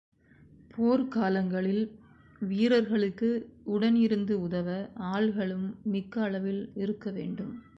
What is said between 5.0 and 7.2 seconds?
ஆள்களும் மிக்க அளவில் இருக்க